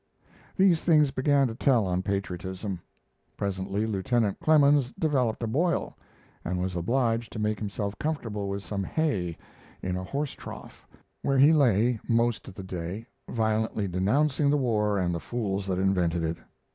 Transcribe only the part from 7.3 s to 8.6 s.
to make himself comfortable